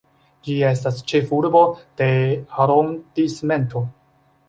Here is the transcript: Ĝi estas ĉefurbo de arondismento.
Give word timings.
Ĝi 0.47 0.55
estas 0.69 1.03
ĉefurbo 1.11 1.63
de 2.01 2.09
arondismento. 2.67 3.89